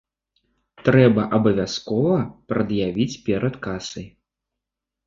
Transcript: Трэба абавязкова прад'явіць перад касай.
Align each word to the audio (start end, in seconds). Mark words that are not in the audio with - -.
Трэба 0.87 1.21
абавязкова 1.39 2.17
прад'явіць 2.53 3.21
перад 3.31 3.53
касай. 3.69 4.07